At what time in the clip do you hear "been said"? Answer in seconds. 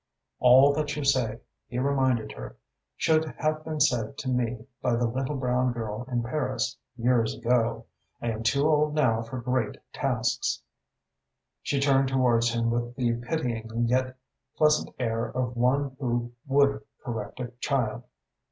3.63-4.17